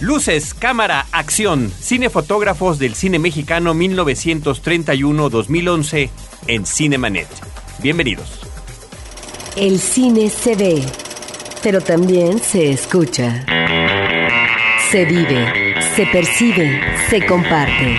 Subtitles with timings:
[0.00, 1.72] Luces, cámara, acción.
[1.80, 6.10] Cinefotógrafos del cine mexicano 1931-2011
[6.48, 7.28] en Cinemanet.
[7.78, 8.42] Bienvenidos.
[9.56, 10.84] El cine se ve,
[11.62, 13.46] pero también se escucha.
[14.90, 16.78] Se vive, se percibe,
[17.08, 17.96] se comparte.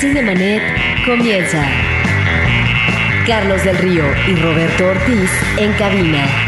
[0.00, 0.62] Cinemanet
[1.04, 1.68] comienza.
[3.26, 6.45] Carlos del Río y Roberto Ortiz en cabina.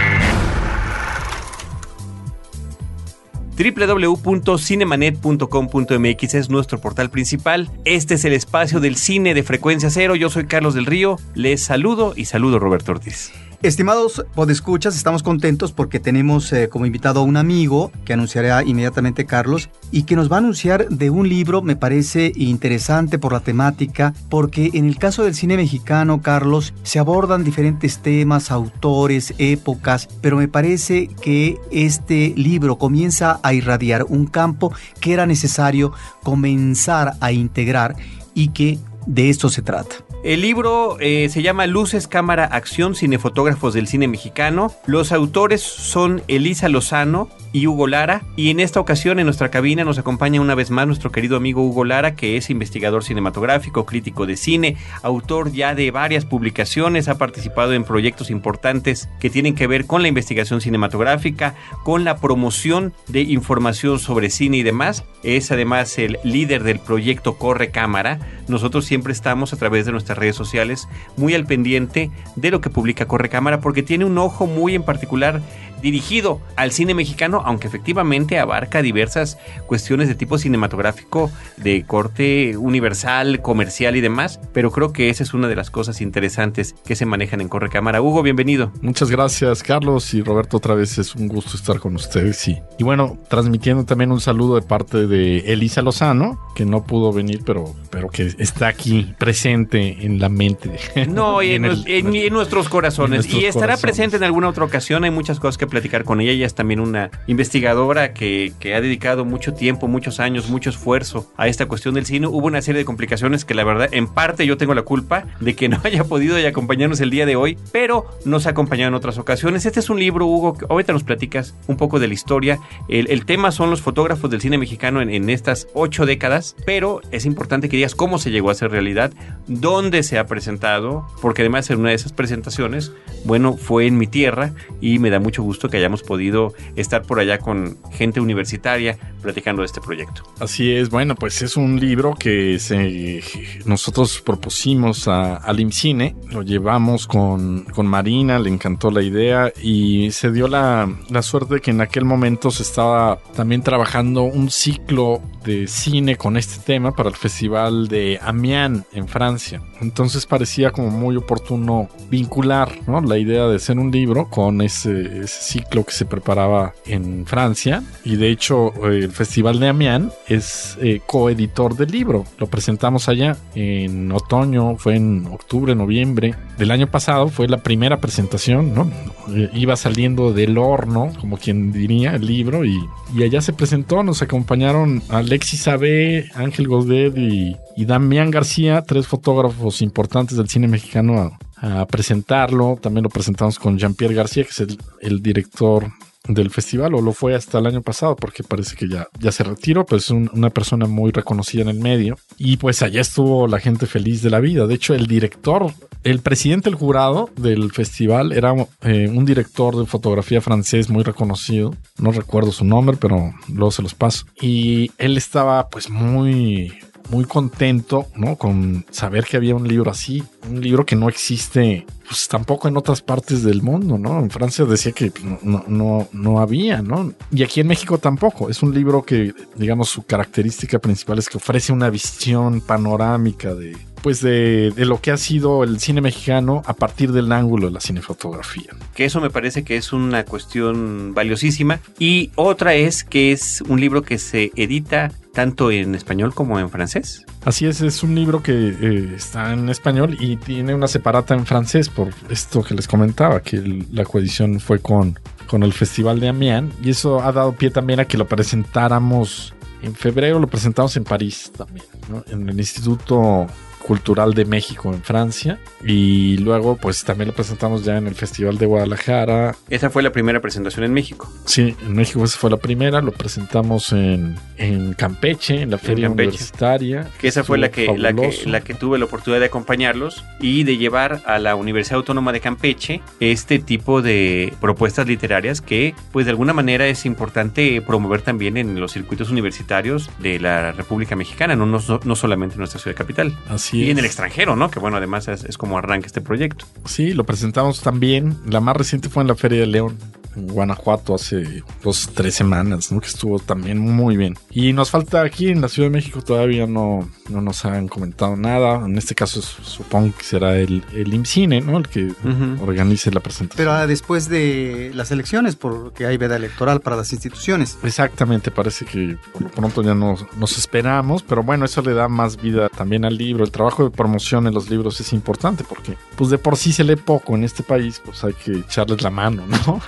[3.59, 7.69] www.cinemanet.com.mx es nuestro portal principal.
[7.85, 10.15] Este es el espacio del cine de frecuencia cero.
[10.15, 11.16] Yo soy Carlos del Río.
[11.35, 13.33] Les saludo y saludo Roberto Ortiz.
[13.61, 19.27] Estimados podescuchas, estamos contentos porque tenemos eh, como invitado a un amigo que anunciará inmediatamente
[19.27, 23.41] Carlos y que nos va a anunciar de un libro, me parece interesante por la
[23.41, 30.09] temática, porque en el caso del cine mexicano, Carlos, se abordan diferentes temas, autores, épocas,
[30.21, 37.15] pero me parece que este libro comienza a irradiar un campo que era necesario comenzar
[37.21, 37.97] a integrar
[38.35, 39.97] y que de esto se trata.
[40.29, 44.70] El libro eh, se llama Luces, Cámara, Acción, Cinefotógrafos del Cine Mexicano.
[44.85, 48.23] Los autores son Elisa Lozano y Hugo Lara.
[48.37, 51.62] Y en esta ocasión en nuestra cabina nos acompaña una vez más nuestro querido amigo
[51.62, 57.16] Hugo Lara, que es investigador cinematográfico, crítico de cine, autor ya de varias publicaciones, ha
[57.16, 61.54] participado en proyectos importantes que tienen que ver con la investigación cinematográfica,
[61.85, 65.04] con la promoción de información sobre cine y demás.
[65.22, 68.19] Es además el líder del proyecto Corre Cámara.
[68.47, 72.71] Nosotros siempre estamos a través de nuestras redes sociales muy al pendiente de lo que
[72.71, 75.41] publica Corre Cámara porque tiene un ojo muy en particular
[75.81, 83.43] dirigido al cine mexicano, aunque efectivamente abarca diversas cuestiones de tipo cinematográfico, de corte universal,
[83.43, 87.06] comercial y demás, pero creo que esa es una de las cosas interesantes que se
[87.06, 88.03] manejan en Correcámara.
[88.03, 88.72] Hugo, bienvenido.
[88.82, 92.47] Muchas gracias, Carlos y Roberto, otra vez es un gusto estar con ustedes.
[92.48, 97.12] Y, y bueno, transmitiendo también un saludo de parte de Elisa Lozano, que no pudo
[97.12, 100.78] venir, pero, pero que está aquí presente en la mente.
[101.09, 103.32] No, y en, nuestros corazones.
[103.32, 105.04] y estará presente en alguna otra ocasión.
[105.04, 106.32] Hay muchas cosas que platicar con ella.
[106.32, 111.30] Ella es también una investigadora que, que, ha dedicado mucho tiempo, muchos años, mucho esfuerzo
[111.36, 112.26] a esta cuestión del cine.
[112.26, 115.54] Hubo una serie de complicaciones que la verdad, en parte yo tengo la culpa de
[115.54, 119.18] que no haya podido acompañarnos el día de hoy, pero nos ha acompañado en otras
[119.18, 119.66] ocasiones.
[119.66, 122.58] Este es un libro, Hugo, que ahorita nos platicas un poco de la historia.
[122.88, 127.00] El, el tema son los fotógrafos del cine mexicano en, en estas ocho décadas, pero
[127.10, 129.12] es importante que digas cómo se llegó a hacer realidad,
[129.46, 132.92] dónde se ha presentado, porque además en una de esas presentaciones,
[133.24, 137.19] bueno, fue en mi tierra y me da mucho gusto que hayamos podido estar por
[137.19, 140.22] allá con gente universitaria platicando de este proyecto.
[140.38, 143.20] Así es, bueno, pues es un libro que se,
[143.64, 150.10] nosotros propusimos a, al IMCINE, lo llevamos con, con, Marina, le encantó la idea y
[150.12, 155.20] se dio la, la suerte que en aquel momento se estaba también trabajando un ciclo
[155.44, 159.62] de cine con este tema para el Festival de Amiens en Francia.
[159.80, 163.00] Entonces parecía como muy oportuno vincular ¿no?
[163.00, 167.82] la idea de hacer un libro con ese, ese ciclo que se preparaba en Francia
[168.04, 172.25] y de hecho eh, el Festival de Amiens es eh, coeditor del libro.
[172.38, 177.98] Lo presentamos allá en otoño, fue en octubre, noviembre del año pasado, fue la primera
[177.98, 178.91] presentación, ¿no?
[179.34, 182.78] Eh, iba saliendo del horno, como quien diría, el libro y,
[183.15, 189.06] y allá se presentó, nos acompañaron Alexis Abe, Ángel Godet y, y Damián García, tres
[189.06, 192.78] fotógrafos importantes del cine mexicano a presentarlo.
[192.80, 195.91] También lo presentamos con Jean-Pierre García, que es el, director
[196.26, 199.44] del festival, o lo fue hasta el año pasado, porque parece que ya, ya se
[199.44, 202.18] retiró, pues es un, una persona muy reconocida en el medio.
[202.36, 204.66] Y pues allá estuvo la gente feliz de la vida.
[204.66, 205.72] De hecho, el director,
[206.04, 211.74] el presidente del jurado del festival era eh, un director de fotografía francés muy reconocido.
[211.98, 214.26] No recuerdo su nombre, pero luego se los paso.
[214.41, 216.78] Y él estaba pues muy
[217.10, 218.36] muy contento, ¿no?
[218.36, 222.76] Con saber que había un libro así, un libro que no existe, pues tampoco en
[222.76, 224.19] otras partes del mundo, ¿no?
[224.20, 227.12] En Francia decía que no, no, no había, ¿no?
[227.30, 228.48] Y aquí en México tampoco.
[228.50, 233.77] Es un libro que, digamos, su característica principal es que ofrece una visión panorámica de,
[234.03, 237.72] pues de, de, lo que ha sido el cine mexicano a partir del ángulo de
[237.72, 238.71] la cinefotografía.
[238.95, 241.80] Que eso me parece que es una cuestión valiosísima.
[241.98, 246.68] Y otra es que es un libro que se edita tanto en español como en
[246.68, 247.24] francés.
[247.45, 251.47] Así es, es un libro que eh, está en español y tiene una separata en
[251.47, 256.19] francés por esto que les comentaba, que el, la coedición fue con, con el Festival
[256.19, 260.49] de Amiens y eso ha dado pie también a que lo presentáramos en febrero, lo
[260.49, 262.25] presentamos en París también, ¿no?
[262.33, 263.47] en el Instituto
[263.88, 265.58] Cultural de México en Francia.
[265.82, 269.56] Y luego, pues también lo presentamos ya en el Festival de Guadalajara.
[269.70, 271.32] Esa fue la primera presentación en México.
[271.46, 273.00] Sí, en México esa fue la primera.
[273.00, 277.08] Lo presentamos en, en Campeche, en la Feria Universitaria.
[277.19, 280.64] Que esa fue la que, la que, la, que, tuve la oportunidad de acompañarlos y
[280.64, 286.26] de llevar a la Universidad Autónoma de Campeche este tipo de propuestas literarias que, pues
[286.26, 291.56] de alguna manera es importante promover también en los circuitos universitarios de la República Mexicana,
[291.56, 293.35] no, no, no solamente en nuestra ciudad capital.
[293.49, 294.71] Así y en el extranjero, ¿no?
[294.71, 296.65] Que bueno, además es, es como arranca este proyecto.
[296.85, 298.37] Sí, lo presentamos también.
[298.47, 299.97] La más reciente fue en la Feria de León
[300.46, 303.00] Guanajuato hace dos, tres semanas, ¿no?
[303.00, 304.37] Que estuvo también muy bien.
[304.50, 308.37] Y nos falta aquí en la Ciudad de México todavía no, no nos han comentado
[308.37, 308.85] nada.
[308.85, 311.79] En este caso supongo que será el, el IMCINE, ¿no?
[311.79, 312.12] El que
[312.61, 313.56] organice la presentación.
[313.56, 317.79] Pero después de las elecciones, porque hay veda electoral para las instituciones.
[317.82, 322.08] Exactamente, parece que por lo pronto ya nos, nos esperamos, pero bueno, eso le da
[322.08, 323.44] más vida también al libro.
[323.44, 326.85] El trabajo de promoción en los libros es importante porque pues de por sí se
[326.85, 329.81] lee poco en este país, pues hay que echarles la mano, ¿no?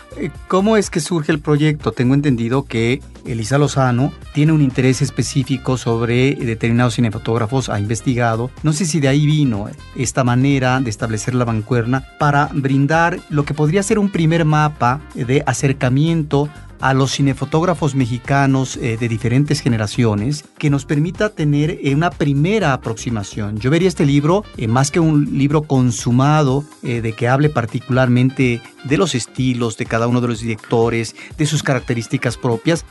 [0.49, 1.93] ¿Cómo es que surge el proyecto?
[1.93, 8.51] Tengo entendido que Elisa Lozano tiene un interés específico sobre determinados cinefotógrafos, ha investigado.
[8.63, 13.45] No sé si de ahí vino esta manera de establecer la bancuerna para brindar lo
[13.45, 16.49] que podría ser un primer mapa de acercamiento
[16.81, 22.73] a los cinefotógrafos mexicanos eh, de diferentes generaciones que nos permita tener eh, una primera
[22.73, 23.59] aproximación.
[23.59, 28.97] Yo vería este libro eh, más que un libro consumado de que hable particularmente de
[28.97, 32.85] los estilos de cada uno de los directores, de sus características propias,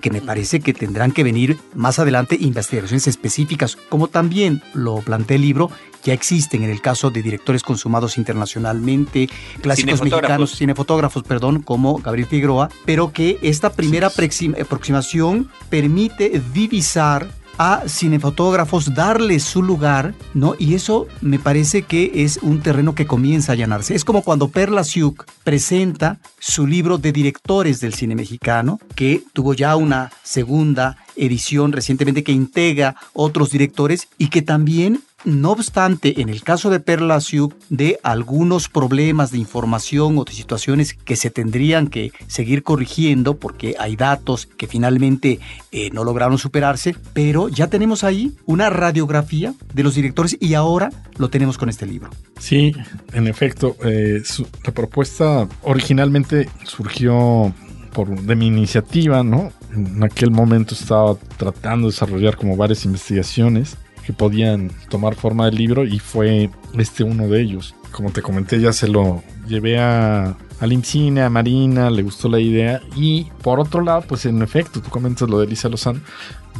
[0.00, 5.36] que me parece que tendrán que venir más adelante investigaciones específicas, como también lo plantea
[5.36, 5.70] el libro,
[6.04, 9.28] ya existen en el caso de directores consumados internacionalmente,
[9.62, 17.28] clásicos mexicanos, cinefotógrafos, perdón, como Gabriel Figueroa, pero que esta primera aproximación permite divisar
[17.58, 20.54] a cinefotógrafos, darles su lugar, ¿no?
[20.58, 23.94] Y eso me parece que es un terreno que comienza a allanarse.
[23.94, 29.54] Es como cuando Perla Siuk presenta su libro de directores del cine mexicano, que tuvo
[29.54, 36.28] ya una segunda edición recientemente que integra otros directores y que también no obstante, en
[36.28, 41.30] el caso de Perla Siuk, de algunos problemas de información o de situaciones que se
[41.30, 45.40] tendrían que seguir corrigiendo porque hay datos que finalmente
[45.72, 50.90] eh, no lograron superarse, pero ya tenemos ahí una radiografía de los directores y ahora
[51.16, 52.10] lo tenemos con este libro.
[52.38, 52.74] Sí,
[53.12, 54.22] en efecto, eh,
[54.64, 57.54] la propuesta originalmente surgió
[57.92, 59.52] por, de mi iniciativa, ¿no?
[59.72, 65.56] En aquel momento estaba tratando de desarrollar como varias investigaciones que podían tomar forma del
[65.56, 67.74] libro y fue este uno de ellos.
[67.90, 72.80] Como te comenté, ya se lo llevé a, IMCINE, a Marina, le gustó la idea
[72.96, 76.00] y por otro lado, pues en efecto, tú comentas lo de Elisa Lozano,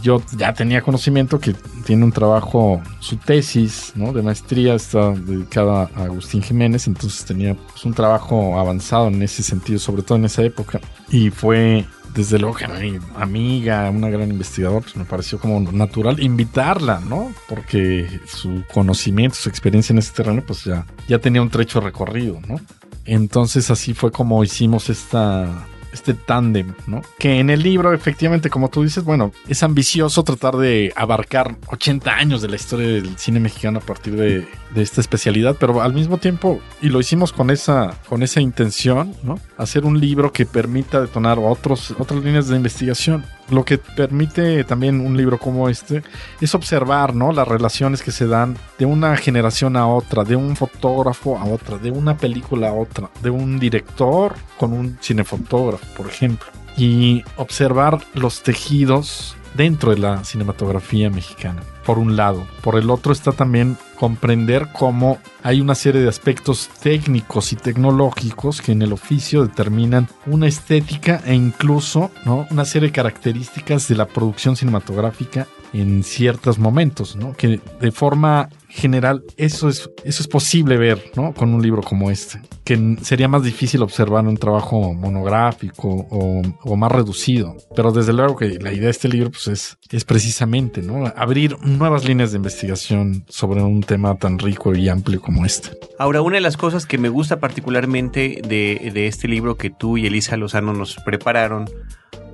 [0.03, 1.55] yo ya tenía conocimiento que
[1.87, 4.13] tiene un trabajo, su tesis ¿no?
[4.13, 9.43] de maestría está dedicada a Agustín Jiménez, entonces tenía pues, un trabajo avanzado en ese
[9.43, 10.81] sentido, sobre todo en esa época.
[11.09, 16.23] Y fue desde luego que mi amiga, una gran investigadora, pues me pareció como natural
[16.23, 17.33] invitarla, ¿no?
[17.49, 22.41] Porque su conocimiento, su experiencia en ese terreno, pues ya, ya tenía un trecho recorrido,
[22.49, 22.61] ¿no?
[23.05, 27.01] Entonces así fue como hicimos esta este tándem, ¿no?
[27.19, 32.11] Que en el libro, efectivamente, como tú dices, bueno, es ambicioso tratar de abarcar 80
[32.15, 35.95] años de la historia del cine mexicano a partir de, de esta especialidad, pero al
[35.95, 39.39] mismo tiempo, y lo hicimos con esa, con esa intención, ¿no?
[39.57, 43.25] Hacer un libro que permita detonar otros, otras líneas de investigación.
[43.51, 46.03] Lo que permite también un libro como este
[46.41, 47.33] es observar ¿no?
[47.33, 51.79] las relaciones que se dan de una generación a otra, de un fotógrafo a otra,
[51.79, 56.47] de una película a otra, de un director con un cinefotógrafo, por ejemplo.
[56.77, 62.45] Y observar los tejidos dentro de la cinematografía mexicana, por un lado.
[62.63, 68.61] Por el otro está también comprender cómo hay una serie de aspectos técnicos y tecnológicos
[68.61, 72.47] que en el oficio determinan una estética e incluso ¿no?
[72.51, 77.35] una serie de características de la producción cinematográfica en ciertos momentos, ¿no?
[77.35, 81.33] que de forma general eso es, eso es posible ver ¿no?
[81.33, 86.91] con un libro como este, que sería más difícil observar un trabajo monográfico o, más
[86.91, 87.57] reducido.
[87.75, 91.07] Pero desde luego que la idea de este libro pues, es, es precisamente ¿no?
[91.17, 95.71] abrir nuevas líneas de investigación sobre un tema tan rico y amplio como este.
[95.99, 99.97] Ahora, una de las cosas que me gusta particularmente de, de este libro que tú
[99.97, 101.67] y Elisa Lozano nos prepararon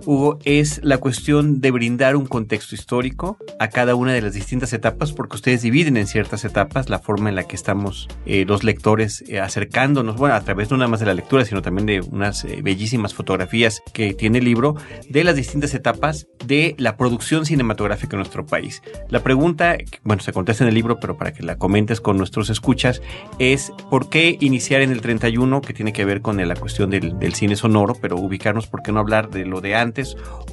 [0.07, 4.73] Hugo, es la cuestión de brindar un contexto histórico a cada una de las distintas
[4.73, 8.65] etapas, porque ustedes dividen en ciertas etapas la forma en la que estamos eh, los
[8.65, 12.01] lectores eh, acercándonos, bueno, a través no nada más de la lectura, sino también de
[12.01, 14.77] unas eh, bellísimas fotografías que tiene el libro,
[15.09, 18.83] de las distintas etapas de la producción cinematográfica en nuestro país.
[19.09, 22.49] La pregunta, bueno, se contesta en el libro, pero para que la comentes con nuestros
[22.49, 23.03] escuchas,
[23.39, 27.19] es ¿por qué iniciar en el 31, que tiene que ver con la cuestión del,
[27.19, 29.90] del cine sonoro, pero ubicarnos, ¿por qué no hablar de lo de antes?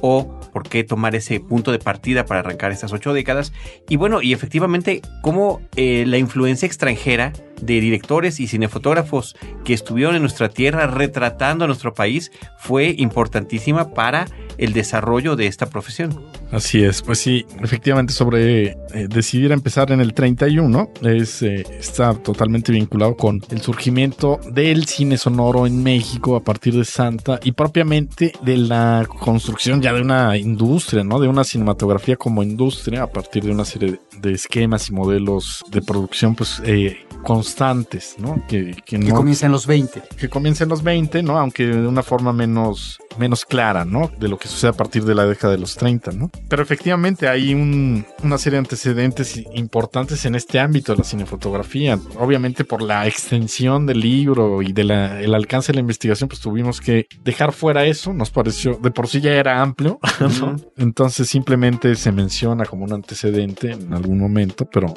[0.00, 3.52] O por qué tomar ese punto de partida para arrancar estas ocho décadas.
[3.88, 10.14] Y bueno, y efectivamente, cómo eh, la influencia extranjera de directores y cinefotógrafos que estuvieron
[10.14, 14.26] en nuestra tierra retratando a nuestro país fue importantísima para
[14.58, 16.20] el desarrollo de esta profesión.
[16.50, 22.14] Así es, pues sí, efectivamente sobre eh, decidir empezar en el 31 es, eh, está
[22.14, 27.52] totalmente vinculado con el surgimiento del cine sonoro en México a partir de Santa y
[27.52, 31.20] propiamente de la construcción ya de una industria, ¿no?
[31.20, 35.82] De una cinematografía como industria a partir de una serie de esquemas y modelos de
[35.82, 36.96] producción pues eh,
[37.28, 38.42] constantes, ¿no?
[38.48, 40.02] Que, que, no, comienza en los 20.
[40.18, 41.38] Que comienza en los 20, ¿no?
[41.38, 44.10] Aunque de una forma menos, menos clara, ¿no?
[44.18, 46.30] De lo que sucede a partir de la década de los 30, ¿no?
[46.48, 51.98] Pero efectivamente hay un, una serie de antecedentes importantes en este ámbito de la cinefotografía.
[52.18, 56.80] Obviamente por la extensión del libro y del el alcance de la investigación, pues tuvimos
[56.80, 58.14] que dejar fuera eso.
[58.14, 60.00] Nos pareció, de por sí ya era amplio,
[60.40, 60.56] ¿no?
[60.78, 64.94] Entonces simplemente se menciona como un antecedente en algún momento, pero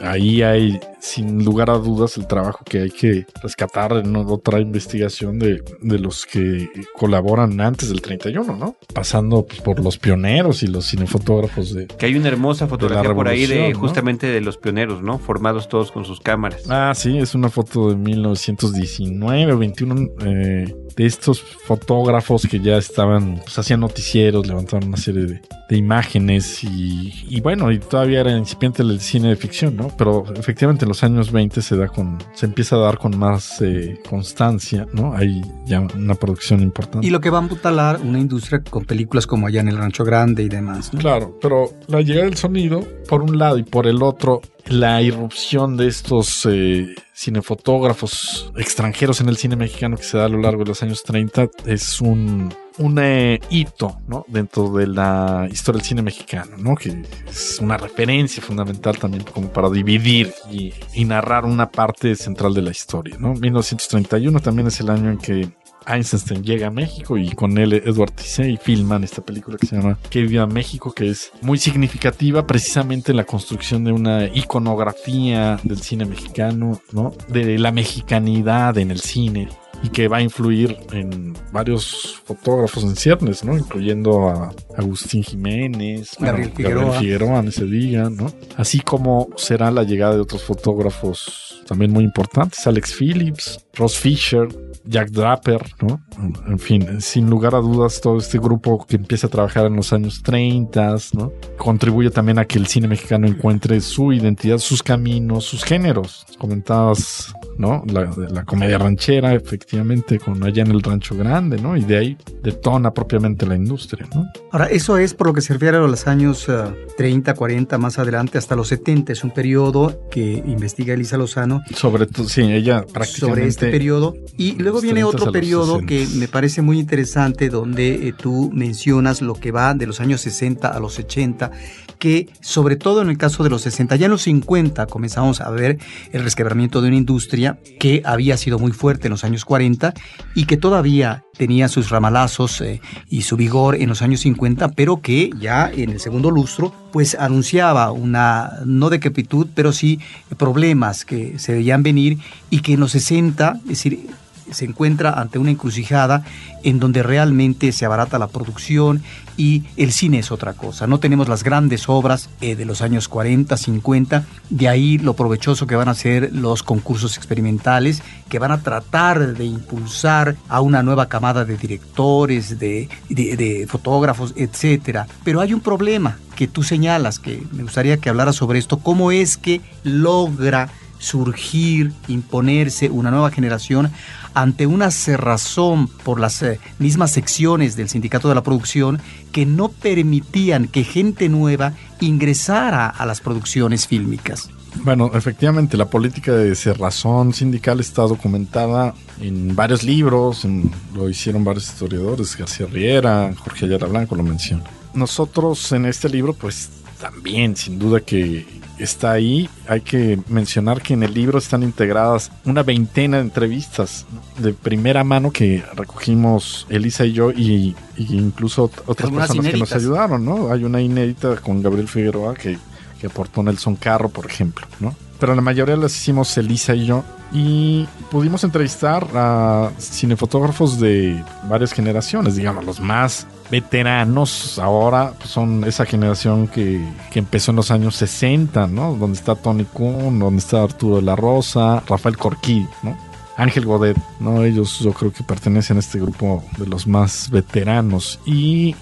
[0.00, 5.38] ahí hay sin lugar a dudas el trabajo que hay que rescatar en otra investigación
[5.38, 8.76] de, de los que colaboran antes del 31, ¿no?
[8.94, 11.86] Pasando pues, por los pioneros y los cinefotógrafos de...
[11.86, 15.18] Que hay una hermosa fotografía por ahí de justamente de los pioneros, ¿no?
[15.18, 16.62] Formados todos con sus cámaras.
[16.68, 22.78] Ah, sí, es una foto de 1919 o 21 eh, de estos fotógrafos que ya
[22.78, 28.20] estaban, pues hacían noticieros, levantaban una serie de, de imágenes y, y, bueno, y todavía
[28.20, 29.88] era incipiente el cine de ficción, ¿no?
[29.96, 33.60] Pero efectivamente en los años 20 se da con, se empieza a dar con más
[33.62, 35.14] eh, constancia, ¿no?
[35.14, 37.06] Hay ya una producción importante.
[37.06, 40.04] Y lo que va a amputalar una industria con películas como allá en el Rancho
[40.04, 41.00] Grande y demás, ¿no?
[41.00, 45.76] Claro, pero la llegada del sonido, por un lado y por el otro, la irrupción
[45.76, 50.64] de estos eh, cinefotógrafos extranjeros en el cine mexicano que se da a lo largo
[50.64, 54.24] de los años 30 es un, un eh, hito ¿no?
[54.28, 56.74] dentro de la historia del cine mexicano, ¿no?
[56.74, 60.72] que es una referencia fundamental también como para dividir y,
[61.06, 63.16] narrar una parte central de la historia.
[63.18, 63.34] ¿no?
[63.34, 65.48] 1931 también es el año en que
[65.86, 69.98] Einstein llega a México y con él Edward y filman esta película que se llama
[70.10, 75.78] Que viva México, que es muy significativa precisamente en la construcción de una iconografía del
[75.78, 77.12] cine mexicano, ¿no?
[77.28, 79.48] De la mexicanidad en el cine
[79.82, 83.56] y que va a influir en varios fotógrafos en ciernes, ¿no?
[83.56, 86.84] Incluyendo a Agustín Jiménez, Gabriel, Figueroa.
[86.84, 88.32] Gabriel Figueroa, ni se diga, ¿no?
[88.56, 94.48] Así como será la llegada de otros fotógrafos también muy importantes, Alex Phillips, Ross Fisher,
[94.84, 96.00] Jack Draper, ¿no?
[96.46, 99.92] En fin, sin lugar a dudas, todo este grupo que empieza a trabajar en los
[99.92, 101.32] años 30, ¿no?
[101.58, 106.24] Contribuye también a que el cine mexicano encuentre su identidad, sus caminos, sus géneros.
[106.38, 107.82] Comentabas, ¿no?
[107.86, 111.76] La, la comedia ranchera, efectivamente, con allá en el Rancho Grande, ¿no?
[111.76, 114.26] Y de ahí detona propiamente la industria, ¿no?
[114.52, 117.98] Ahora, eso es por lo que se refiere a los años uh, 30, 40, más
[117.98, 119.12] adelante, hasta los 70.
[119.12, 121.62] Es un periodo que investiga Elisa Lozano.
[121.74, 123.16] Sobre todo, sí, ella prácticamente...
[123.20, 124.14] Sobre este periodo.
[124.36, 129.34] Y luego viene otro periodo que me parece muy interesante, donde eh, tú mencionas lo
[129.34, 131.50] que va de los años 60 a los 80,
[131.98, 135.50] que sobre todo en el caso de los 60, ya en los 50 comenzamos a
[135.50, 135.78] ver
[136.12, 137.45] el resquebramiento de una industria
[137.78, 139.94] que había sido muy fuerte en los años 40
[140.34, 145.00] y que todavía tenía sus ramalazos eh, y su vigor en los años 50, pero
[145.00, 150.00] que ya en el segundo lustro pues anunciaba una no decrepitud, pero sí
[150.36, 152.18] problemas que se veían venir
[152.50, 154.06] y que en los 60, es decir,
[154.50, 156.24] se encuentra ante una encrucijada
[156.62, 159.02] en donde realmente se abarata la producción
[159.36, 160.86] y el cine es otra cosa.
[160.86, 165.66] No tenemos las grandes obras eh, de los años 40, 50, de ahí lo provechoso
[165.66, 170.82] que van a ser los concursos experimentales, que van a tratar de impulsar a una
[170.82, 175.00] nueva camada de directores, de, de, fotógrafos, etc.
[175.22, 179.12] Pero hay un problema que tú señalas, que me gustaría que hablara sobre esto, cómo
[179.12, 183.90] es que logra surgir, imponerse una nueva generación
[184.34, 189.00] ante una cerrazón por las eh, mismas secciones del sindicato de la producción
[189.32, 194.50] que no permitían que gente nueva ingresara a las producciones fílmicas.
[194.82, 200.46] Bueno, efectivamente, la política de cerrazón sindical está documentada en varios libros,
[200.94, 204.64] lo hicieron varios historiadores, García Riera, Jorge Ayala Blanco lo menciona.
[204.92, 208.46] Nosotros en este libro, pues también, sin duda que
[208.78, 209.48] está ahí.
[209.68, 214.06] Hay que mencionar que en el libro están integradas una veintena de entrevistas
[214.38, 220.24] de primera mano que recogimos Elisa y yo y, incluso otras personas que nos ayudaron,
[220.24, 220.52] ¿no?
[220.52, 222.58] Hay una inédita con Gabriel Figueroa que,
[223.00, 224.94] que aportó Nelson Carro, por ejemplo, ¿no?
[225.18, 231.72] Pero la mayoría las hicimos Elisa y yo y pudimos entrevistar a cinefotógrafos de varias
[231.72, 237.70] generaciones, digamos, los más veteranos ahora pues, son esa generación que, que, empezó en los
[237.70, 238.94] años 60, ¿no?
[238.94, 242.96] Donde está Tony Kuhn, donde está Arturo de la Rosa, Rafael Corquí, ¿no?
[243.36, 244.44] Ángel Godet, ¿no?
[244.44, 248.18] Ellos yo creo que pertenecen a este grupo de los más veteranos.
[248.24, 248.74] Y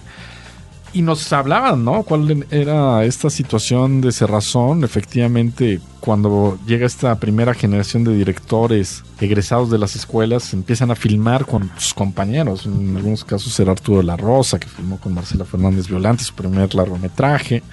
[0.94, 2.04] y nos hablaban, ¿no?
[2.04, 4.84] ¿Cuál era esta situación de cerrazón?
[4.84, 11.46] Efectivamente, cuando llega esta primera generación de directores egresados de las escuelas, empiezan a filmar
[11.46, 12.66] con sus compañeros.
[12.66, 16.72] En algunos casos era Arturo la Rosa, que filmó con Marcela Fernández Violante su primer
[16.74, 17.64] largometraje,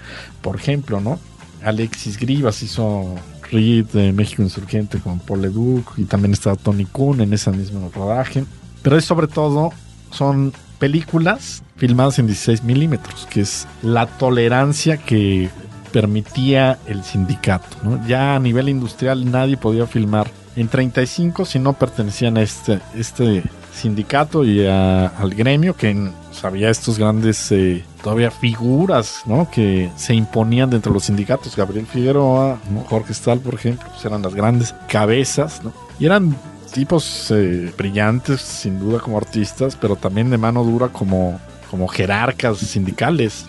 [0.42, 1.20] por ejemplo, ¿no?
[1.63, 3.16] Alexis Grivas hizo
[3.51, 7.92] Reed de México Insurgente con Paul Leduc y también estaba Tony Kuhn en ese mismo
[7.94, 8.46] rodaje.
[8.82, 9.70] Pero es sobre todo
[10.10, 15.48] son películas filmadas en 16 milímetros, que es la tolerancia que
[15.92, 17.78] permitía el sindicato.
[18.08, 23.44] Ya a nivel industrial nadie podía filmar en 35 si no pertenecían a este, este
[23.72, 26.10] sindicato y al gremio que
[26.42, 29.50] había estos grandes eh, todavía figuras ¿no?
[29.52, 31.56] que se imponían dentro de los sindicatos.
[31.56, 32.60] Gabriel Figueroa,
[32.90, 35.72] Jorge Stahl, por ejemplo, pues eran las grandes cabezas ¿no?
[36.00, 36.36] y eran
[36.72, 42.58] tipos eh, brillantes, sin duda, como artistas, pero también de mano dura como, como jerarcas
[42.58, 43.46] sindicales,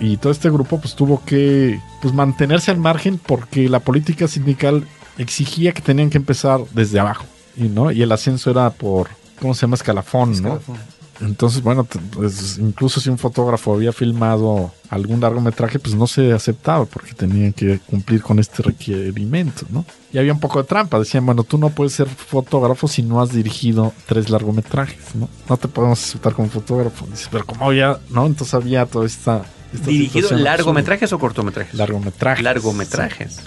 [0.00, 4.84] Y todo este grupo pues tuvo que pues, mantenerse al margen porque la política sindical
[5.18, 7.24] exigía que tenían que empezar desde abajo,
[7.56, 7.92] y, ¿no?
[7.92, 9.08] Y el ascenso era por,
[9.40, 9.76] ¿cómo se llama?
[9.76, 10.76] Escalafón, Escalafón.
[10.76, 10.93] ¿no?
[11.20, 16.84] Entonces, bueno, pues incluso si un fotógrafo había filmado algún largometraje, pues no se aceptaba
[16.86, 19.84] porque tenían que cumplir con este requerimiento, ¿no?
[20.12, 20.98] Y había un poco de trampa.
[20.98, 25.28] Decían, bueno, tú no puedes ser fotógrafo si no has dirigido tres largometrajes, ¿no?
[25.48, 27.06] No te podemos aceptar como fotógrafo.
[27.06, 28.26] Dice, pero como había, ¿no?
[28.26, 29.44] Entonces había toda esta
[29.86, 31.74] ¿Dirigido largometrajes o cortometrajes?
[31.74, 32.44] Largometrajes.
[32.44, 33.40] Largometrajes.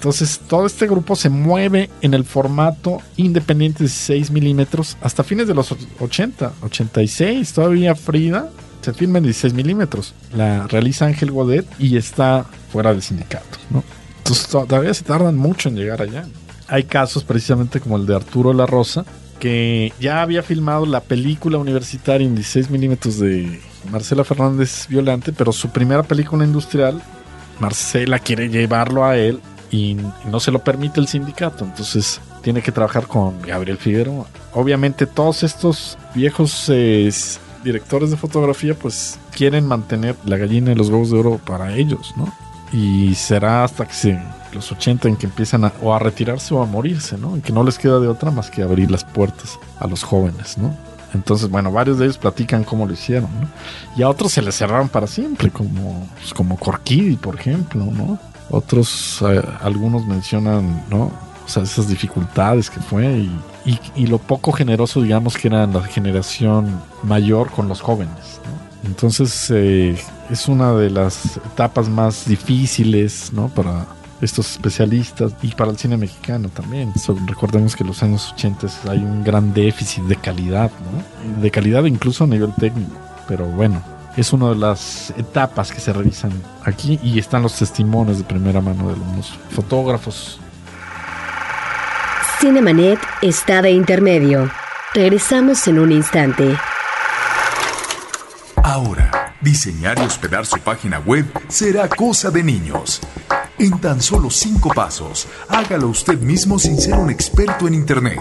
[0.00, 5.46] Entonces, todo este grupo se mueve en el formato independiente de 6 milímetros hasta fines
[5.46, 7.52] de los 80, 86.
[7.52, 8.48] Todavía Frida
[8.80, 10.14] se filma en 16 milímetros.
[10.32, 13.58] La realiza Ángel Godet y está fuera del sindicato.
[13.68, 13.84] ¿no?
[14.16, 16.24] Entonces, todavía se tardan mucho en llegar allá.
[16.66, 19.04] Hay casos precisamente como el de Arturo La Rosa,
[19.38, 23.60] que ya había filmado la película universitaria en 16 milímetros de
[23.92, 27.02] Marcela Fernández Violante, pero su primera película industrial,
[27.58, 32.72] Marcela quiere llevarlo a él y no se lo permite el sindicato, entonces tiene que
[32.72, 34.26] trabajar con Gabriel Figueroa.
[34.52, 37.10] Obviamente todos estos viejos eh,
[37.62, 42.14] directores de fotografía pues quieren mantener la gallina y los huevos de oro para ellos,
[42.16, 42.32] ¿no?
[42.72, 44.20] Y será hasta que se
[44.52, 47.34] los 80 en que empiezan a, o a retirarse o a morirse, ¿no?
[47.34, 50.58] En que no les queda de otra más que abrir las puertas a los jóvenes,
[50.58, 50.76] ¿no?
[51.12, 53.48] Entonces, bueno, varios de ellos platican cómo lo hicieron, ¿no?
[53.96, 58.18] Y a otros se les cerraron para siempre, como, pues, como Corkidi, por ejemplo, ¿no?
[58.50, 61.10] Otros, eh, algunos mencionan, ¿no?
[61.46, 63.28] Esas dificultades que fue
[63.64, 68.88] y, y, lo poco generoso, digamos, que era la generación mayor con los jóvenes, ¿no?
[68.88, 69.96] Entonces, eh,
[70.30, 73.48] es una de las etapas más difíciles, ¿no?
[73.48, 73.84] Para,
[74.20, 76.92] estos especialistas y para el cine mexicano también.
[77.26, 81.40] recordemos que en los años 80 hay un gran déficit de calidad, ¿no?
[81.40, 82.92] De calidad incluso a nivel técnico.
[83.26, 83.82] Pero bueno,
[84.16, 86.32] es una de las etapas que se revisan
[86.64, 90.40] aquí y están los testimonios de primera mano de los fotógrafos.
[92.40, 94.50] Cinemanet está de intermedio.
[94.94, 96.56] Regresamos en un instante.
[98.56, 103.00] Ahora, diseñar y hospedar su página web será cosa de niños.
[103.58, 108.20] En tan solo cinco pasos, hágalo usted mismo sin ser un experto en Internet.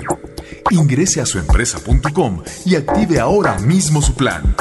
[0.70, 4.56] Ingrese a suempresa.com y active ahora mismo su plan.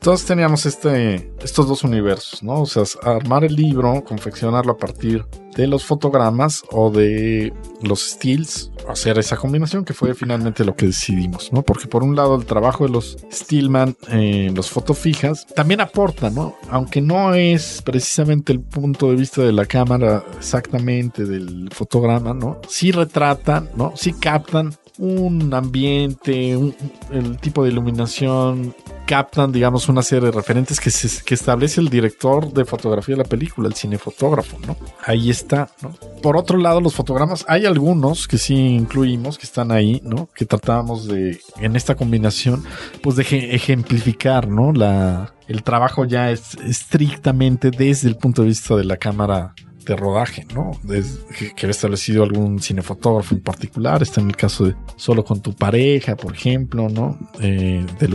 [0.00, 2.62] todos teníamos este, estos dos universos, ¿no?
[2.62, 5.24] O sea, armar el libro, confeccionarlo a partir
[5.56, 10.86] de los fotogramas o de los stills, hacer esa combinación que fue finalmente lo que
[10.86, 11.62] decidimos, ¿no?
[11.62, 16.54] Porque por un lado el trabajo de los Stillman, eh, los fotofijas, también aporta, ¿no?
[16.70, 22.60] Aunque no es precisamente el punto de vista de la cámara exactamente del fotograma, ¿no?
[22.68, 23.92] Sí retratan, ¿no?
[23.96, 26.52] Sí captan un ambiente,
[27.10, 28.74] el tipo de iluminación,
[29.08, 30.90] captan, digamos, una serie de referentes que,
[31.24, 34.76] que establece el director de fotografía de la película, el cinefotógrafo, ¿no?
[35.02, 35.94] Ahí está, ¿no?
[36.22, 40.28] Por otro lado, los fotogramas, hay algunos que sí incluimos, que están ahí, ¿no?
[40.34, 42.64] Que tratábamos de, en esta combinación,
[43.02, 44.74] pues de ejemplificar, ¿no?
[44.74, 49.54] La, el trabajo ya es estrictamente desde el punto de vista de la cámara
[49.88, 50.72] de rodaje, ¿no?
[51.36, 54.02] que, que, establecido algún cinefotógrafo en particular.
[54.02, 57.18] Está en el caso de Solo con tu pareja, por ejemplo, ¿no?
[57.40, 58.08] Eh, de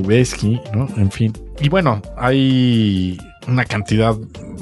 [0.73, 0.88] ¿no?
[0.97, 1.33] En fin.
[1.62, 4.15] Y bueno, hay una cantidad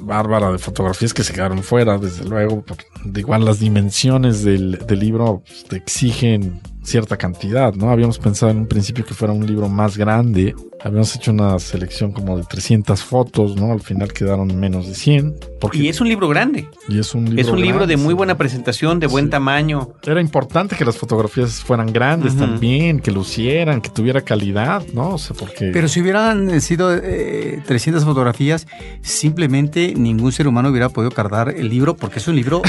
[0.04, 2.63] bárbara de fotografías que se quedaron fuera, desde luego.
[3.06, 7.91] De igual las dimensiones del, del libro pues, te exigen cierta cantidad, ¿no?
[7.91, 10.56] Habíamos pensado en un principio que fuera un libro más grande.
[10.84, 13.71] Habíamos hecho una selección como de 300 fotos, ¿no?
[13.71, 15.36] Al final quedaron menos de 100.
[15.74, 16.69] Y es un libro grande.
[16.88, 19.89] Y es un libro Es un libro de muy buena presentación, de buen tamaño.
[20.04, 25.15] Era importante que las fotografías fueran grandes también, que lucieran, que tuviera calidad, ¿no?
[25.15, 25.71] O sea, porque...
[25.71, 28.67] Pero si hubieran sido 300 eh, fotografías,
[29.02, 32.62] simplemente ningún ser humano hubiera podido cargar el libro porque es un libro,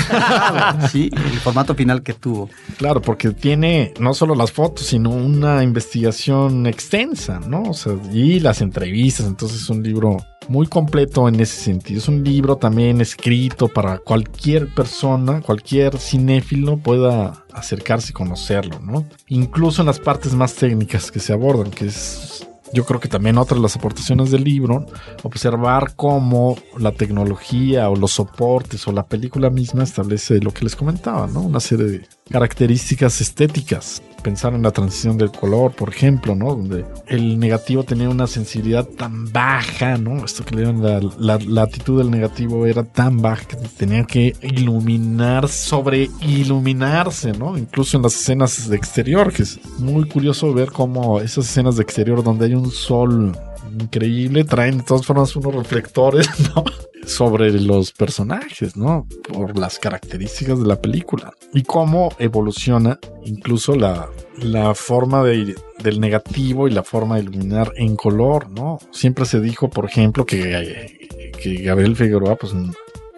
[0.91, 1.11] ¿sí?
[1.15, 2.51] El formato final que tuvo.
[2.77, 7.63] Claro, porque tiene no solo las fotos, sino una investigación extensa, ¿no?
[7.63, 10.19] O sea, y las entrevistas, entonces es un libro
[10.53, 11.99] muy completo en ese sentido.
[11.99, 19.07] Es un libro también escrito para cualquier persona, cualquier cinéfilo pueda acercarse y conocerlo, ¿no?
[19.29, 23.37] Incluso en las partes más técnicas que se abordan, que es yo creo que también
[23.37, 24.87] otra de las aportaciones del libro,
[25.23, 30.77] observar cómo la tecnología o los soportes o la película misma establece lo que les
[30.77, 31.43] comentaba, ¿no?
[31.43, 36.55] Una serie de características estéticas pensar en la transición del color, por ejemplo, ¿no?
[36.55, 40.25] Donde el negativo tenía una sensibilidad tan baja, ¿no?
[40.25, 40.83] Esto que le dieron
[41.19, 47.59] la, la, actitud del negativo era tan baja que tenía que iluminar, sobre iluminarse, ¿no?
[47.59, 51.83] Incluso en las escenas de exterior, que es muy curioso ver cómo esas escenas de
[51.83, 53.37] exterior donde hay un sol
[53.81, 56.65] increíble traen de todas formas unos reflectores, ¿no?
[57.07, 59.07] sobre los personajes, ¿no?
[59.29, 64.09] Por las características de la película y cómo evoluciona incluso la,
[64.39, 68.79] la forma de, del negativo y la forma de iluminar en color, ¿no?
[68.93, 72.53] Siempre se dijo, por ejemplo, que, que Gabriel Figueroa, pues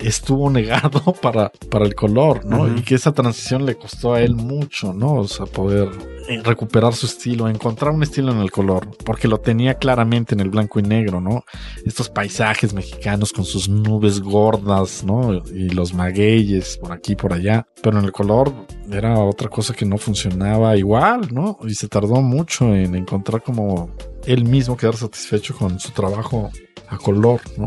[0.01, 2.69] estuvo negado para, para el color, ¿no?
[2.75, 5.15] Y que esa transición le costó a él mucho, ¿no?
[5.15, 5.89] O sea, poder
[6.29, 10.41] eh, recuperar su estilo, encontrar un estilo en el color, porque lo tenía claramente en
[10.41, 11.45] el blanco y negro, ¿no?
[11.85, 15.35] Estos paisajes mexicanos con sus nubes gordas, ¿no?
[15.35, 18.53] Y los magueyes por aquí, por allá, pero en el color
[18.91, 21.59] era otra cosa que no funcionaba igual, ¿no?
[21.65, 23.91] Y se tardó mucho en encontrar como
[24.27, 26.51] él mismo quedar satisfecho con su trabajo
[26.89, 27.67] a color, ¿no?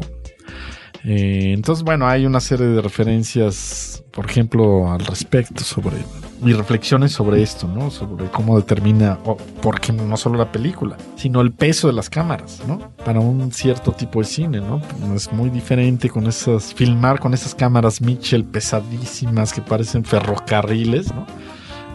[1.04, 5.98] Eh, entonces, bueno, hay una serie de referencias, por ejemplo, al respecto sobre
[6.46, 7.90] y reflexiones sobre esto, ¿no?
[7.90, 12.10] Sobre cómo determina, o por ejemplo, no solo la película, sino el peso de las
[12.10, 12.92] cámaras, ¿no?
[13.04, 14.82] Para un cierto tipo de cine, ¿no?
[15.16, 21.26] Es muy diferente con esas, filmar con esas cámaras Mitchell pesadísimas que parecen ferrocarriles, ¿no?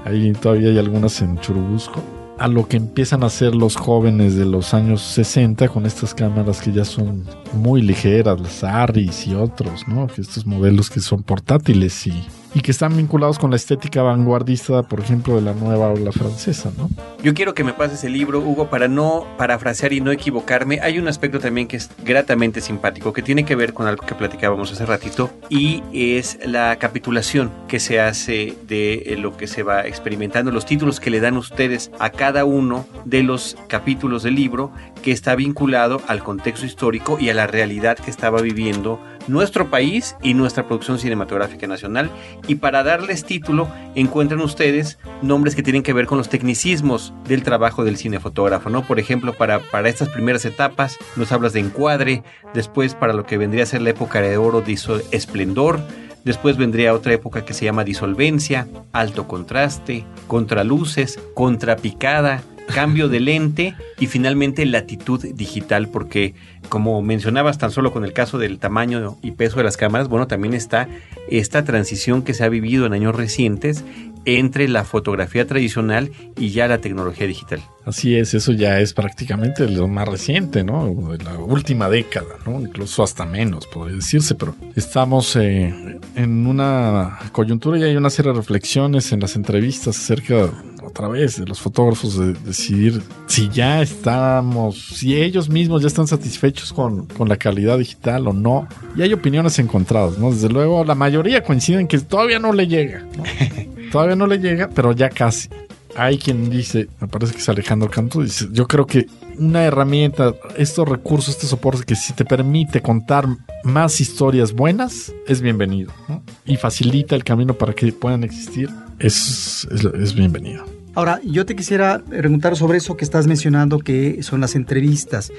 [0.05, 2.03] Ahí todavía hay algunas en Churubusco
[2.39, 6.61] a lo que empiezan a hacer los jóvenes de los años 60 con estas cámaras
[6.61, 10.07] que ya son muy ligeras, las Arris y otros, ¿no?
[10.07, 14.83] Que estos modelos que son portátiles y y que están vinculados con la estética vanguardista,
[14.83, 16.91] por ejemplo, de la nueva ola francesa, ¿no?
[17.23, 20.81] Yo quiero que me pases el libro, Hugo, para no parafrasear y no equivocarme.
[20.81, 24.15] Hay un aspecto también que es gratamente simpático, que tiene que ver con algo que
[24.15, 29.87] platicábamos hace ratito, y es la capitulación que se hace de lo que se va
[29.87, 34.73] experimentando, los títulos que le dan ustedes a cada uno de los capítulos del libro,
[35.03, 40.17] que está vinculado al contexto histórico y a la realidad que estaba viviendo nuestro país
[40.23, 42.11] y nuestra producción cinematográfica nacional.
[42.49, 47.43] Y para darles título, encuentran ustedes nombres que tienen que ver con los tecnicismos del
[47.43, 48.83] trabajo del cinefotógrafo, ¿no?
[48.83, 52.23] Por ejemplo, para, para estas primeras etapas nos hablas de encuadre,
[52.55, 54.73] después para lo que vendría a ser la época de oro de
[55.11, 55.81] esplendor,
[56.25, 62.43] Después vendría otra época que se llama disolvencia, alto contraste, contraluces, contrapicada,
[62.75, 66.35] cambio de lente y finalmente latitud digital, porque
[66.69, 70.27] como mencionabas tan solo con el caso del tamaño y peso de las cámaras, bueno,
[70.27, 70.89] también está
[71.29, 73.85] esta transición que se ha vivido en años recientes
[74.25, 77.61] entre la fotografía tradicional y ya la tecnología digital.
[77.85, 80.95] Así es, eso ya es prácticamente lo más reciente, ¿no?
[81.25, 82.61] La última década, ¿no?
[82.61, 88.31] Incluso hasta menos, podría decirse, pero estamos eh, en una coyuntura y hay una serie
[88.33, 90.53] de reflexiones en las entrevistas acerca
[90.93, 96.07] otra vez de los fotógrafos de decidir si ya estamos, si ellos mismos ya están
[96.07, 98.69] satisfechos con, con la calidad digital o no.
[98.95, 100.31] Y hay opiniones encontradas, ¿no?
[100.31, 103.25] Desde luego la mayoría coinciden que todavía no le llega, ¿no?
[103.93, 105.49] todavía no le llega, pero ya casi.
[105.97, 109.07] Hay quien dice, me parece que es Alejandro Canto, dice, yo creo que
[109.39, 113.27] una herramienta, estos recursos, este soporte que si te permite contar
[113.65, 115.93] más historias buenas, es bienvenido.
[116.09, 116.23] ¿no?
[116.47, 120.72] Y facilita el camino para que puedan existir, es, es, es bienvenido.
[120.95, 125.33] Ahora, yo te quisiera preguntar sobre eso que estás mencionando, que son las entrevistas.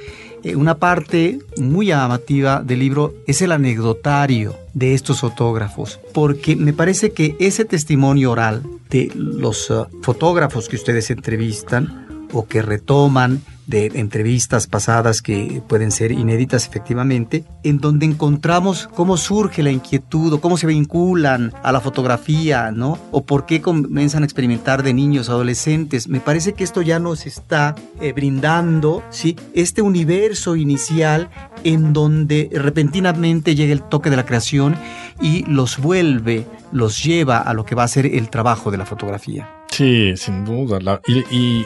[0.44, 6.74] Eh, una parte muy llamativa del libro es el anecdotario de estos fotógrafos, porque me
[6.74, 13.42] parece que ese testimonio oral de los uh, fotógrafos que ustedes entrevistan o que retoman
[13.68, 20.34] de entrevistas pasadas que pueden ser inéditas efectivamente, en donde encontramos cómo surge la inquietud
[20.34, 22.98] o cómo se vinculan a la fotografía, ¿no?
[23.12, 26.08] O por qué comienzan a experimentar de niños, adolescentes.
[26.08, 29.36] Me parece que esto ya nos está eh, brindando, ¿sí?
[29.54, 31.30] Este universo inicial
[31.64, 34.76] en donde repentinamente llega el toque de la creación
[35.22, 38.86] y los vuelve, los lleva a lo que va a ser el trabajo de la
[38.86, 39.50] fotografía.
[39.70, 41.02] Sí, sin duda.
[41.08, 41.66] y,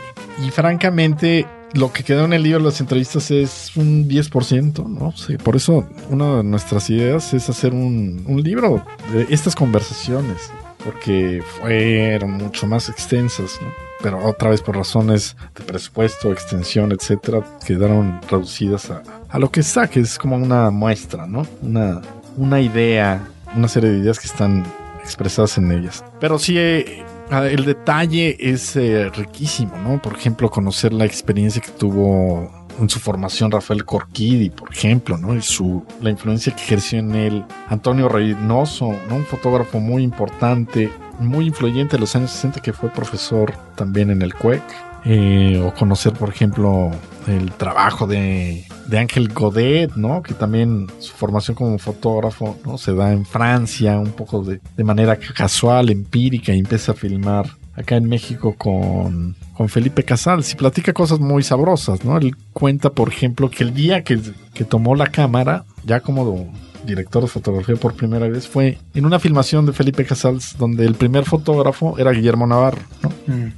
[0.52, 5.12] francamente, lo que quedó en el libro de las entrevistas es un 10%, ¿no?
[5.16, 10.52] Sí, por eso una de nuestras ideas es hacer un, libro de estas conversaciones,
[10.84, 13.68] porque fueron mucho más extensas, ¿no?
[14.02, 19.62] Pero otra vez por razones de presupuesto, extensión, etcétera, quedaron reducidas a, a lo que
[19.62, 21.48] está, que es como una muestra, ¿no?
[21.64, 22.02] Una,
[22.38, 24.64] una idea, una serie de ideas que están
[25.02, 26.04] expresadas en ellas.
[26.20, 30.02] Pero sí, eh, el detalle es eh, riquísimo, ¿no?
[30.02, 35.36] Por ejemplo, conocer la experiencia que tuvo en su formación Rafael Corquidi, por ejemplo, ¿no?
[35.36, 39.16] Y su, la influencia que ejerció en él Antonio Reynoso, ¿no?
[39.16, 44.22] Un fotógrafo muy importante, muy influyente de los años 60 que fue profesor también en
[44.22, 44.64] el CUEC.
[45.06, 46.92] Eh, o conocer, por ejemplo,
[47.28, 50.22] el trabajo de, de Ángel Godet, ¿no?
[50.22, 52.78] Que también su formación como fotógrafo, ¿no?
[52.78, 57.48] Se da en Francia, un poco de, de manera casual, empírica, y empieza a filmar
[57.76, 62.18] acá en México con, con Felipe Casals y platica cosas muy sabrosas, ¿no?
[62.18, 64.20] Él cuenta, por ejemplo, que el día que,
[64.54, 66.52] que tomó la cámara, ya como
[66.86, 70.96] director de fotografía por primera vez, fue en una filmación de Felipe Casals, donde el
[70.96, 73.10] primer fotógrafo era Guillermo Navarro, ¿no?
[73.28, 73.52] Mm.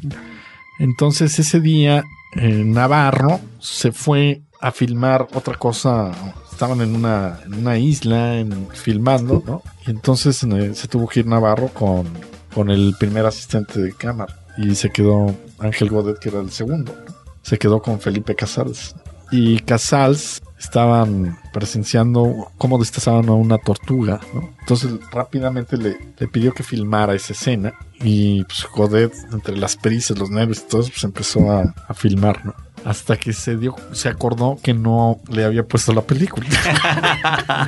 [0.80, 2.04] Entonces ese día
[2.36, 6.12] eh, Navarro se fue a filmar otra cosa.
[6.52, 9.64] Estaban en una, en una isla en, filmando, ¿no?
[9.88, 12.08] Y entonces se tuvo que ir Navarro con,
[12.54, 14.38] con el primer asistente de cámara.
[14.58, 16.94] Y se quedó Ángel Godet, que era el segundo.
[17.42, 18.96] Se quedó con Felipe Casals.
[19.32, 24.50] Y Casals estaban presenciando cómo destazaban a una tortuga, ¿no?
[24.60, 30.18] Entonces rápidamente le, le, pidió que filmara esa escena y pues Godet, entre las prisas,
[30.18, 32.56] los nervios y todo pues empezó a, a filmar, ¿no?
[32.86, 36.48] Hasta que se dio, se acordó que no le había puesto la película.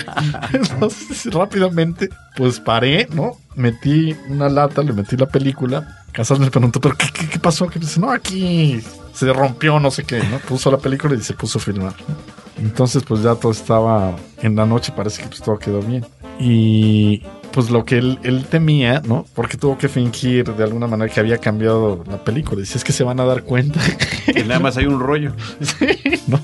[0.54, 3.38] Entonces, rápidamente, pues paré, ¿no?
[3.56, 6.04] Metí una lata, le metí la película.
[6.12, 7.68] Casas me preguntó, ¿pero qué, qué, qué pasó?
[7.68, 8.82] Que dice, no, aquí
[9.14, 10.40] se rompió, no sé qué, ¿no?
[10.40, 11.94] Puso la película y se puso a filmar.
[12.58, 16.06] Entonces, pues ya todo estaba en la noche, parece que pues todo quedó bien.
[16.40, 19.26] Y pues lo que él, él, temía, ¿no?
[19.34, 22.62] Porque tuvo que fingir de alguna manera que había cambiado la película.
[22.62, 23.80] Dice, es que se van a dar cuenta.
[24.26, 25.34] Que nada más hay un rollo.
[25.62, 26.40] sí, ¿no?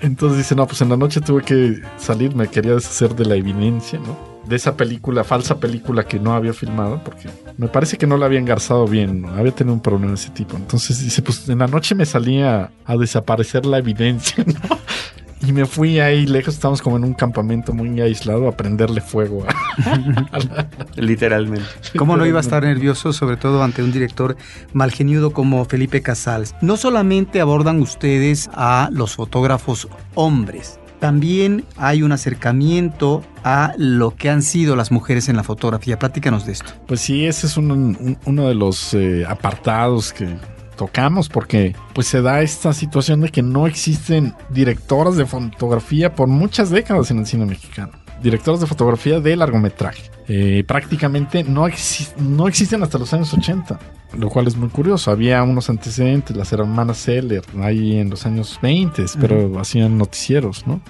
[0.00, 3.36] Entonces dice, no, pues en la noche tuve que salir, me quería deshacer de la
[3.36, 4.32] evidencia, ¿no?
[4.46, 8.26] de esa película, falsa película que no había filmado, porque me parece que no la
[8.26, 9.28] había engarzado bien, ¿no?
[9.28, 10.56] había tenido un problema de ese tipo.
[10.56, 14.78] Entonces dice, pues en la noche me salía a desaparecer la evidencia, ¿no?
[15.44, 19.44] Y me fui ahí lejos, estábamos como en un campamento muy aislado a prenderle fuego.
[20.96, 21.66] Literalmente.
[21.96, 24.36] ¿Cómo no iba a estar nervioso, sobre todo ante un director
[24.72, 26.54] malgenido como Felipe Casals?
[26.60, 34.30] No solamente abordan ustedes a los fotógrafos hombres, también hay un acercamiento a lo que
[34.30, 35.98] han sido las mujeres en la fotografía.
[35.98, 36.70] Platícanos de esto.
[36.86, 40.28] Pues sí, ese es un- un- uno de los eh, apartados que
[40.76, 46.28] tocamos porque pues se da esta situación de que no existen directoras de fotografía por
[46.28, 47.92] muchas décadas en el cine mexicano.
[48.22, 50.02] Directoras de fotografía de largometraje.
[50.28, 53.78] Eh, prácticamente no, exi- no existen hasta los años 80,
[54.16, 55.10] lo cual es muy curioso.
[55.10, 60.80] Había unos antecedentes, las hermanas Seller, ahí en los años 20, pero hacían noticieros, ¿no?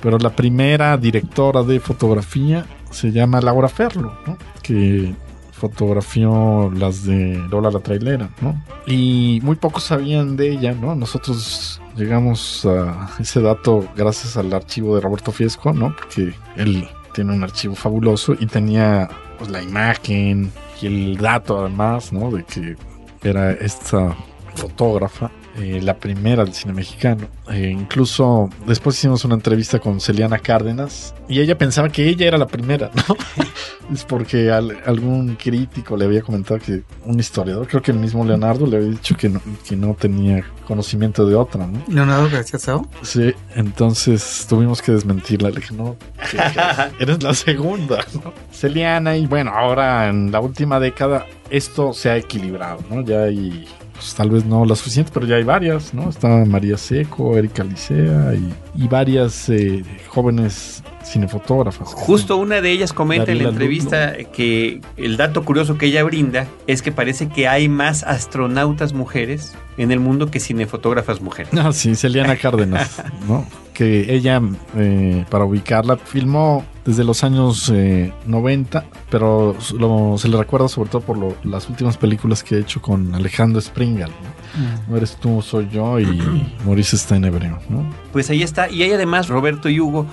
[0.00, 4.36] Pero la primera directora de fotografía se llama Laura Ferlo, ¿no?
[4.62, 5.14] Que
[5.62, 8.60] fotografió las de Lola la trailera, ¿no?
[8.84, 10.96] Y muy pocos sabían de ella, ¿no?
[10.96, 15.94] Nosotros llegamos a ese dato gracias al archivo de Roberto Fiesco, ¿no?
[15.94, 22.12] Porque él tiene un archivo fabuloso y tenía pues, la imagen y el dato además,
[22.12, 22.32] ¿no?
[22.32, 22.76] De que
[23.22, 24.16] era esta
[24.56, 27.26] fotógrafa, eh, la primera del cine mexicano.
[27.50, 32.38] Eh, incluso después hicimos una entrevista con Celiana Cárdenas y ella pensaba que ella era
[32.38, 33.16] la primera, ¿no?
[33.94, 38.24] es porque al- algún crítico le había comentado que un historiador, creo que el mismo
[38.24, 41.82] Leonardo le había dicho que no, que no tenía conocimiento de otra, ¿no?
[41.88, 42.88] Leonardo García Sao.
[43.02, 45.50] Sí, entonces tuvimos que desmentirla.
[45.50, 45.96] Le dije, no,
[46.30, 46.52] que- que
[47.02, 48.32] eres la segunda, ¿no?
[48.52, 53.02] Celiana, y bueno, ahora en la última década esto se ha equilibrado, ¿no?
[53.02, 53.66] Ya hay,
[54.02, 56.10] pues tal vez no la suficiente, pero ya hay varias, ¿no?
[56.10, 61.94] Está María Seco, Erika Licea y, y varias eh, jóvenes cinefotógrafas.
[61.94, 66.48] Justo una de ellas comenta en la entrevista que el dato curioso que ella brinda
[66.66, 71.52] es que parece que hay más astronautas mujeres en el mundo que cinefotógrafas mujeres.
[71.56, 73.46] Ah, sí, Celiana Cárdenas, ¿no?
[73.72, 74.40] Que ella,
[74.76, 80.90] eh, para ubicarla, filmó desde los años eh, 90, pero lo- se le recuerda sobre
[80.90, 84.10] todo por lo- las últimas películas que ha hecho con Alejandro Springal.
[84.10, 84.82] ¿no?
[84.88, 86.04] No eres tú, soy yo y
[86.66, 87.88] Maurice está en hebreo, ¿no?
[88.12, 88.68] Pues ahí está.
[88.68, 90.06] Y hay además, Roberto y Hugo,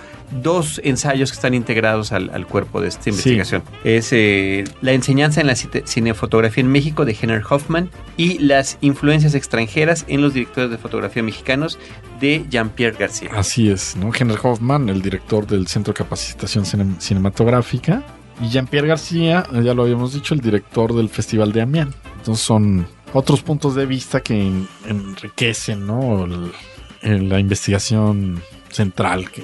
[0.44, 3.64] dos ensayos que están integrados al, al cuerpo de esta investigación.
[3.84, 9.34] Es eh, La enseñanza en la cinefotografía en México de Henner Hoffman y Las influencias
[9.36, 11.78] extranjeras en los directores de fotografía mexicanos
[12.22, 13.32] de Jean-Pierre García.
[13.36, 14.12] Así es, ¿no?
[14.18, 18.04] Henry Hoffman, el director del Centro de Capacitación Cine- Cinematográfica,
[18.42, 21.94] y Jean-Pierre García, ya lo habíamos dicho, el director del Festival de Amiens.
[22.18, 25.86] Entonces son otros puntos de vista que en- enriquecen,
[27.30, 29.44] la investigación central que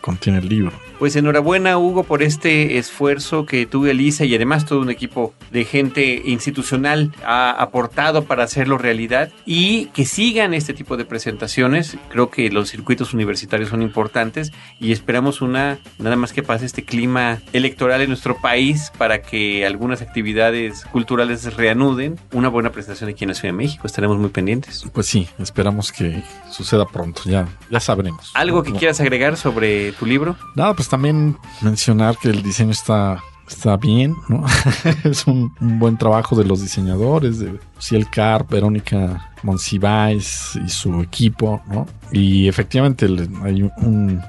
[0.00, 0.72] contiene el libro.
[0.98, 5.64] Pues enhorabuena Hugo por este esfuerzo que tú Elisa y además todo un equipo de
[5.64, 11.96] gente institucional ha aportado para hacerlo realidad y que sigan este tipo de presentaciones.
[12.08, 16.84] Creo que los circuitos universitarios son importantes y esperamos una, nada más que pase este
[16.84, 22.18] clima electoral en nuestro país para que algunas actividades culturales reanuden.
[22.32, 24.84] Una buena presentación aquí en la Ciudad de México, estaremos muy pendientes.
[24.92, 28.32] Pues sí, esperamos que suceda pronto, ya, ya sabremos.
[28.34, 28.78] ¿Algo que ¿no?
[28.78, 30.36] quieras agregar sobre tu libro?
[30.56, 34.44] Nada, pues también mencionar que el diseño está, está bien, ¿no?
[35.04, 41.00] es un, un buen trabajo de los diseñadores, de Ciel Carp, Verónica Monsiváis y su
[41.00, 41.86] equipo, ¿no?
[42.10, 43.06] Y efectivamente
[43.44, 43.72] hay un,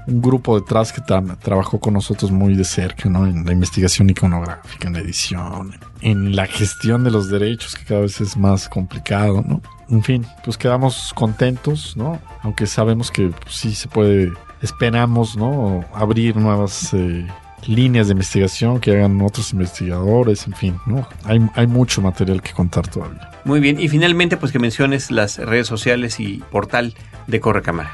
[0.08, 3.26] un grupo detrás que tra- trabajó con nosotros muy de cerca, ¿no?
[3.26, 8.02] En la investigación iconográfica, en la edición, en la gestión de los derechos, que cada
[8.02, 9.62] vez es más complicado, ¿no?
[9.90, 12.20] En fin, pues quedamos contentos, ¿no?
[12.44, 15.86] Aunque sabemos que pues, sí se puede, esperamos, ¿no?
[15.94, 17.26] Abrir nuevas eh,
[17.68, 21.08] líneas de investigación que hagan otros investigadores, en fin, ¿no?
[21.24, 23.30] Hay, hay mucho material que contar todavía.
[23.46, 26.96] Muy bien, y finalmente pues que menciones las redes sociales y portal
[27.28, 27.92] de Correcámara.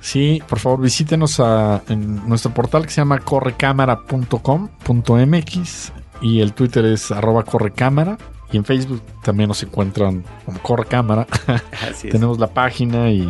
[0.00, 6.84] Sí, por favor visítenos a, en nuestro portal que se llama correcámara.com.mx y el Twitter
[6.84, 8.18] es arroba correcámara
[8.52, 11.26] y en Facebook también nos encuentran como correcámara.
[11.88, 12.12] Así es.
[12.12, 13.26] Tenemos la página y,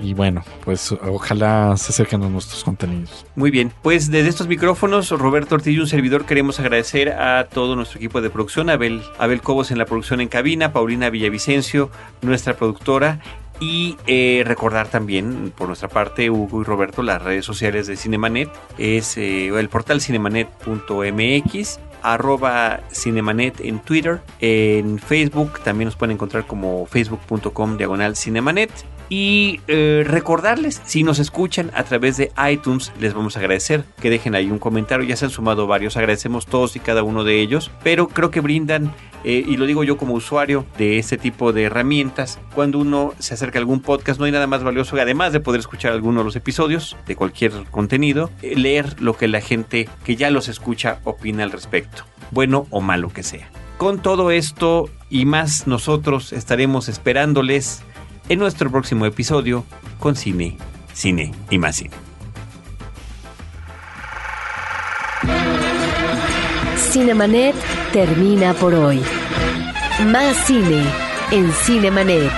[0.00, 3.26] y bueno, pues ojalá se acerquen a nuestros contenidos.
[3.34, 7.76] Muy bien, pues desde estos micrófonos, Roberto Ortiz y un servidor queremos agradecer a todo
[7.76, 11.90] nuestro equipo de producción, Abel, Abel Cobos en la producción en cabina, Paulina Villavicencio,
[12.22, 13.20] nuestra productora,
[13.60, 18.48] y eh, recordar también, por nuestra parte, Hugo y Roberto, las redes sociales de Cinemanet,
[18.78, 26.46] es eh, el portal cinemanet.mx, arroba Cinemanet en Twitter, en Facebook también nos pueden encontrar
[26.46, 28.70] como facebook.com diagonal Cinemanet
[29.08, 34.10] Y eh, recordarles, si nos escuchan a través de iTunes, les vamos a agradecer que
[34.10, 35.06] dejen ahí un comentario.
[35.06, 38.40] Ya se han sumado varios, agradecemos todos y cada uno de ellos, pero creo que
[38.40, 38.92] brindan,
[39.24, 43.34] eh, y lo digo yo como usuario de este tipo de herramientas, cuando uno se
[43.34, 46.24] acerca a algún podcast, no hay nada más valioso, además de poder escuchar alguno de
[46.24, 51.00] los episodios de cualquier contenido, eh, leer lo que la gente que ya los escucha
[51.04, 53.50] opina al respecto, bueno o malo que sea.
[53.78, 57.84] Con todo esto y más, nosotros estaremos esperándoles
[58.28, 59.64] en nuestro próximo episodio
[59.98, 60.58] con cine,
[60.92, 61.94] cine y más cine.
[66.76, 67.54] Cinemanet
[67.92, 69.00] termina por hoy.
[70.06, 70.84] Más cine
[71.30, 72.32] en Cinemanet.